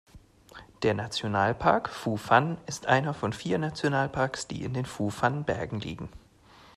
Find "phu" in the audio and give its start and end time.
1.87-2.17